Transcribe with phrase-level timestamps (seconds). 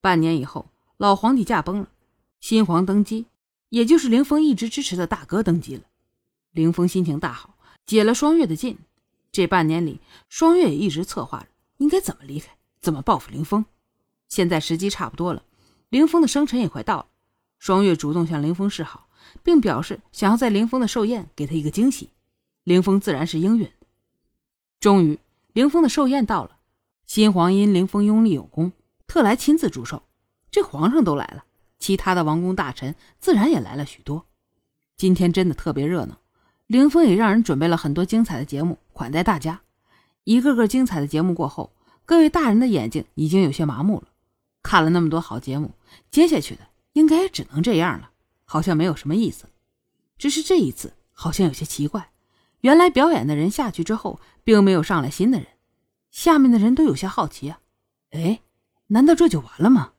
[0.00, 1.88] 半年以后，老皇帝驾崩了，
[2.40, 3.26] 新皇登基，
[3.68, 5.82] 也就是凌风一直支持的大哥登基了。
[6.52, 8.78] 凌风心情大好，解了双月的禁。
[9.30, 13.64] 这半年里，双月也一直策划着应该怎么离开，怎么报复凌风。
[14.28, 15.42] 现在时机差不多了，
[15.90, 17.06] 凌风的生辰也快到了。
[17.58, 19.08] 双月主动向凌风示好，
[19.42, 22.10] 并表示想要在凌风的寿宴给他一个惊喜。
[22.64, 23.70] 凌风自然是应允。
[24.80, 25.18] 终于，
[25.52, 26.58] 凌风的寿宴到了，
[27.04, 28.72] 新皇因凌风拥立有功，
[29.08, 30.04] 特来亲自祝寿。
[30.52, 31.44] 这皇上都来了，
[31.80, 34.26] 其他的王公大臣自然也来了许多。
[34.96, 36.18] 今天真的特别热闹，
[36.66, 39.62] 凌风也让人准备了很多精彩的节目款待大家。
[40.24, 41.72] 一个个精彩的节目过后，
[42.04, 44.08] 各位大人的眼睛已经有些麻木了。
[44.62, 45.72] 看了那么多好节目，
[46.10, 46.62] 接下去的
[46.92, 48.10] 应该也只能这样了，
[48.44, 49.46] 好像没有什么意思。
[50.18, 52.10] 只是这一次好像有些奇怪，
[52.60, 55.46] 原来表演的人下去之后，并没有上来新的人，
[56.10, 57.60] 下面的人都有些好奇啊。
[58.10, 58.40] 哎，
[58.88, 59.92] 难道这就完了吗？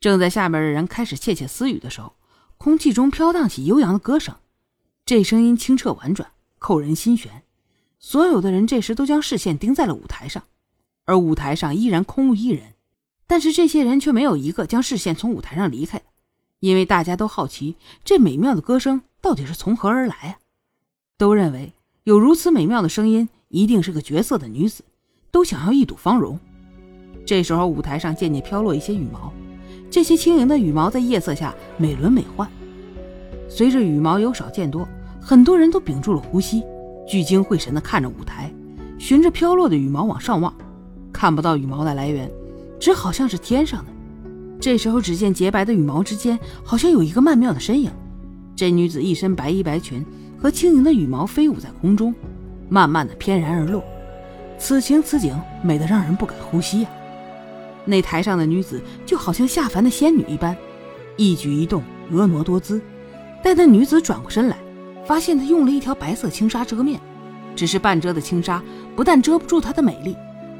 [0.00, 2.14] 正在下面的人开始窃窃私语的时候，
[2.56, 4.34] 空气中飘荡起悠扬的歌声，
[5.04, 7.42] 这声音清澈婉转，扣人心弦。
[7.98, 10.44] 所有的人这时都将视线盯在了舞台上，
[11.04, 12.74] 而舞台上依然空无一人。
[13.26, 16.02] 但是这些人却没有一个将视线从舞台上离开，
[16.60, 20.38] 因为大家都好奇这美妙的歌声到底是从何而来啊！
[21.18, 21.74] 都认为
[22.04, 24.82] 有如此美妙的声音，一定是个绝色的女子，
[25.30, 26.40] 都想要一睹芳容。
[27.24, 29.32] 这时候，舞台上渐渐飘落一些羽毛，
[29.90, 32.46] 这些轻盈的羽毛在夜色下美轮美奂。
[33.48, 34.86] 随着羽毛由少见多，
[35.20, 36.62] 很多人都屏住了呼吸，
[37.06, 38.52] 聚精会神地看着舞台，
[38.98, 40.52] 循着飘落的羽毛往上望，
[41.12, 42.30] 看不到羽毛的来源。
[42.80, 43.92] 只好像是天上的。
[44.60, 47.90] 这时候，只见洁白的羽毛之间，好像有一个曼妙的身影。
[48.56, 50.04] 这女子一身白衣白裙，
[50.38, 52.14] 和轻盈的羽毛飞舞在空中，
[52.68, 53.82] 慢慢的翩然而落。
[54.58, 56.90] 此情此景，美得让人不敢呼吸啊！
[57.84, 60.56] 那台上的女子就好像下凡的仙女一般，
[61.16, 62.80] 一举一动婀娜多姿。
[63.42, 64.56] 待那女子转过身来，
[65.06, 67.00] 发现她用了一条白色轻纱遮面，
[67.56, 68.62] 只是半遮的轻纱，
[68.94, 70.14] 不但遮不住她的美丽，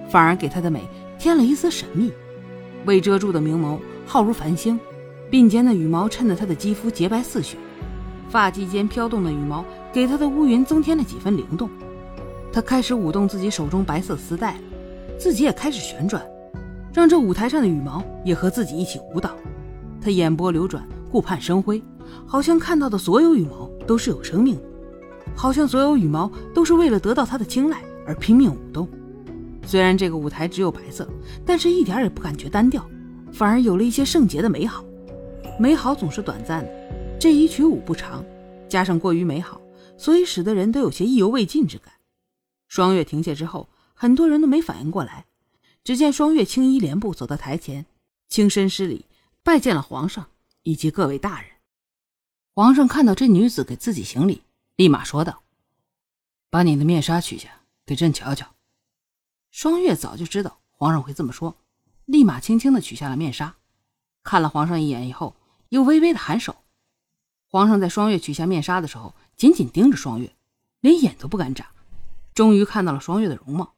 [0.09, 0.83] 反而给她的美。
[1.19, 2.11] 添了一丝神秘，
[2.87, 4.81] 未遮住的明眸浩如繁星，
[5.31, 7.59] 鬓间的羽毛衬得她的肌肤洁白似雪，
[8.31, 11.69] 发髻间飘动的羽毛给她的乌云增添了几分灵动。
[12.51, 14.57] 她开始舞动自己手中白色丝带，
[15.19, 16.27] 自己也开始旋转，
[16.93, 19.37] 让这舞台上的羽毛也和自己一起舞蹈。
[20.01, 21.83] 她眼波流转，顾盼生辉，
[22.27, 24.63] 好像看到的所有羽毛都是有生命的，
[25.37, 28.89] 好像所有羽毛都是为了得到他的青睐而拼命舞动。
[29.67, 31.09] 虽然这个舞台只有白色，
[31.45, 32.85] 但是一点也不感觉单调，
[33.31, 34.85] 反而有了一些圣洁的美好。
[35.59, 36.71] 美好总是短暂的，
[37.21, 38.25] 这一曲舞不长，
[38.69, 39.61] 加上过于美好，
[39.97, 41.93] 所以使得人都有些意犹未尽之感。
[42.67, 45.27] 双月停下之后，很多人都没反应过来。
[45.83, 47.87] 只见双月青衣莲步走到台前，
[48.29, 49.07] 轻身施礼，
[49.43, 50.29] 拜见了皇上
[50.63, 51.51] 以及各位大人。
[52.55, 54.43] 皇上看到这女子给自己行礼，
[54.77, 55.43] 立马说道
[56.51, 58.47] ：“把你的面纱取下，给朕瞧瞧。”
[59.51, 61.57] 双月早就知道皇上会这么说，
[62.05, 63.57] 立马轻轻的取下了面纱，
[64.23, 65.35] 看了皇上一眼以后，
[65.71, 66.57] 又微微的颔首。
[67.49, 70.37] 皇上在双月取下面纱的时候，紧紧盯着双月，
[70.81, 71.73] 连眼都不敢眨。
[72.35, 73.75] 终于看到了双月的容貌，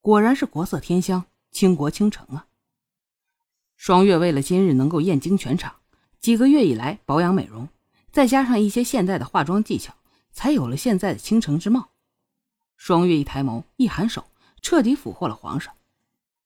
[0.00, 2.48] 果然是国色天香、倾国倾城啊！
[3.76, 5.76] 双月为了今日能够艳惊全场，
[6.20, 7.68] 几个月以来保养美容，
[8.10, 9.94] 再加上一些现代的化妆技巧，
[10.32, 11.90] 才有了现在的倾城之貌。
[12.76, 14.26] 双月一抬眸，一颔首。
[14.60, 15.74] 彻底俘获了皇上，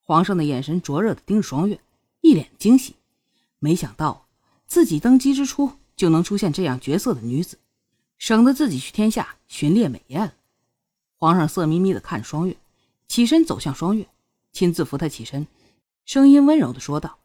[0.01, 1.79] 皇上的眼神灼热的盯着双月，
[2.19, 2.97] 一脸惊喜。
[3.59, 4.27] 没想到
[4.67, 7.57] 自己登基之初就能出现这样绝色的女子，
[8.17, 10.33] 省得自己去天下寻猎美艳了。
[11.15, 12.57] 皇上色眯眯的看双月，
[13.07, 14.05] 起身走向双月，
[14.59, 15.47] 亲自扶她起身，
[16.03, 17.19] 声音温柔的说道：“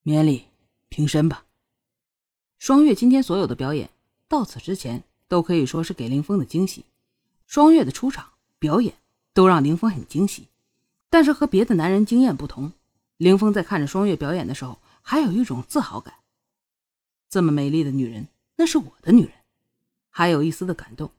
[0.00, 0.46] 免礼，
[0.88, 1.44] 平身吧。”
[2.58, 3.90] 双月今天所有的表演，
[4.26, 6.86] 到此之前都可以说是给林峰的惊喜。
[7.46, 8.94] 双月的出场表演。
[9.32, 10.48] 都让林峰很惊喜，
[11.08, 12.72] 但是和别的男人经验不同，
[13.16, 16.14] 林峰在看着双月表演的时候，还有一种自豪感。
[17.28, 18.26] 这么美丽的女人，
[18.56, 19.32] 那是我的女人，
[20.08, 21.12] 还有一丝的感动。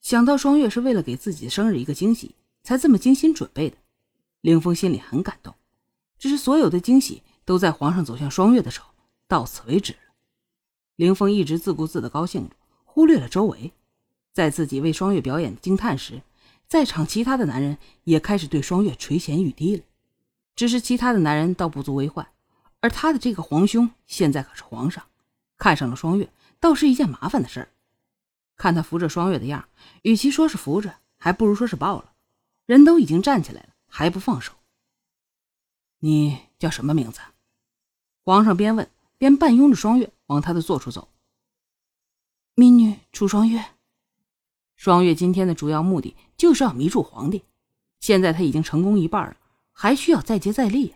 [0.00, 3.76] 想到双月是为了给自己的生日一个惊喜，才这么精心准备的，
[4.40, 5.54] 凌风心里很感动。
[6.18, 8.90] 只是所有的惊喜都在皇上走向双月的时候
[9.26, 9.98] 到此为止了。
[10.96, 13.72] 凌风一直自顾自的高兴着，忽略了周围，
[14.32, 16.22] 在自己为双月表演惊叹时。
[16.66, 19.82] 在场其他的男人也开始对双月垂涎欲滴了，
[20.54, 22.28] 只是其他的男人倒不足为患，
[22.80, 25.02] 而他的这个皇兄现在可是皇上，
[25.56, 26.30] 看上了双月
[26.60, 27.68] 倒是一件麻烦的事儿。
[28.56, 29.66] 看他扶着双月的样，
[30.02, 32.12] 与其说是扶着，还不如说是抱了。
[32.66, 34.52] 人都已经站起来了，还不放手。
[35.98, 37.20] 你叫什么名字？
[38.22, 41.08] 皇上边问边半拥着双月往他的座处走。
[42.54, 43.64] 民女楚双月。
[44.76, 47.42] 双月今天的主要目的就是要迷住皇帝，
[47.98, 49.36] 现在他已经成功一半了，
[49.72, 50.94] 还需要再接再厉。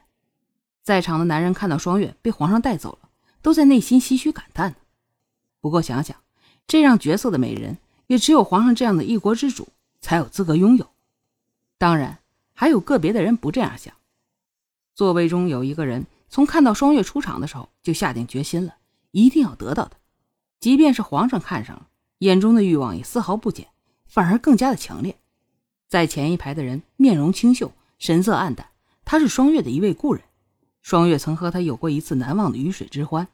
[0.82, 3.10] 在场的男人看到双月被皇上带走了，
[3.40, 4.76] 都在内心唏嘘感叹。
[5.60, 6.16] 不过想想，
[6.68, 9.68] 这样绝色的美人，也只有皇上这样的一国之主
[10.00, 10.88] 才有资格拥有。
[11.76, 12.21] 当然，
[12.54, 13.94] 还有个别的人不这样想。
[14.94, 18.76] 座位中有一个人，从看到双月出场的时候就下定决心了，
[19.10, 19.96] 一定要得到她。
[20.60, 21.88] 即便是皇上看上了，
[22.18, 23.68] 眼中的欲望也丝毫不减，
[24.06, 25.16] 反而更加的强烈。
[25.88, 28.68] 在前一排的人面容清秀，神色黯淡，
[29.04, 30.22] 他是双月的一位故人。
[30.82, 33.28] 双月曾和他有过一次难忘的鱼水之欢，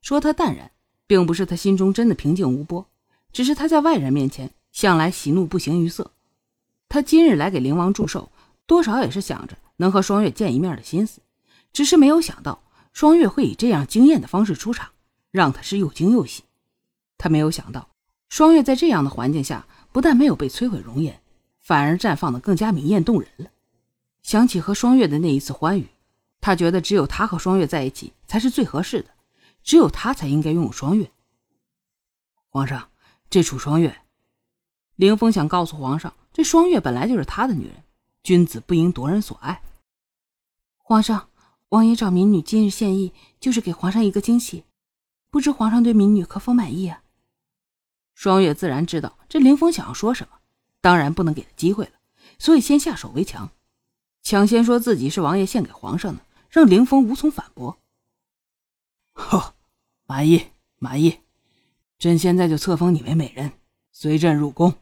[0.00, 0.70] 说他淡然，
[1.06, 2.86] 并不是他心中真的平静无波，
[3.32, 6.12] 只是他在外人面前向来喜怒不形于色。
[6.88, 8.30] 他今日来给灵王祝寿，
[8.68, 11.22] 多少也是想着能和双月见一面的心思，
[11.72, 12.62] 只是没有想到
[12.92, 14.90] 双月会以这样惊艳的方式出场，
[15.30, 16.44] 让他是又惊又喜。
[17.16, 17.88] 他没有想到，
[18.28, 21.18] 双月在这样的环境下，不但没有被摧毁容颜，
[21.60, 23.46] 反而绽放的更加明艳动人了。
[24.22, 25.88] 想起和双月的那一次欢愉，
[26.38, 29.08] 他觉得只有他和双月在一起才是最合适的，
[29.62, 31.10] 只有他才应该拥有双月。
[32.50, 32.90] 皇上，
[33.30, 33.96] 这楚双月，
[34.96, 37.82] 凌风想告诉皇上，这双月本来就是他的女人，
[38.28, 39.62] 君子不应夺人所爱。
[40.76, 41.30] 皇上，
[41.70, 44.64] 王爷找民女今日献艺，就是给皇上一个惊喜，
[45.30, 47.02] 不知皇上对民女可否满意啊？
[48.12, 50.40] 双月自然知道这林峰想要说什么，
[50.82, 51.92] 当然不能给他机会了，
[52.38, 53.50] 所以先下手为强，
[54.20, 56.20] 抢先说自己是王爷献给皇上的，
[56.50, 57.78] 让林峰无从反驳。
[59.14, 59.54] 呵，
[60.04, 61.20] 满意满意，
[61.98, 63.52] 朕现在就册封你为美人，
[63.90, 64.74] 随朕入宫。